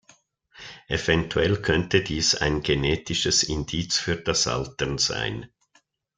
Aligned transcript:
Eventuell 0.89 1.57
könnte 1.57 2.01
dies 2.01 2.33
ein 2.33 2.63
genetisches 2.63 3.43
Indiz 3.43 3.99
für 3.99 4.15
das 4.15 4.47
Altern 4.47 4.97
sein. 4.97 5.45